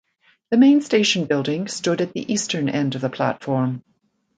[0.49, 3.83] The main station building stood at the eastern end of the platform.